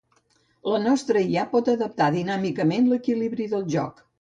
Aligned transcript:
La 0.71 0.79
nostra 0.85 1.21
IA 1.35 1.43
pot 1.53 1.69
adaptar 1.75 2.09
dinàmicament 2.17 2.91
l'equilibri 2.95 3.51
del 3.53 3.71
joc. 3.79 4.07